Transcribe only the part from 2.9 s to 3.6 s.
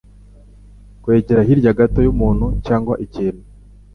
ikintu.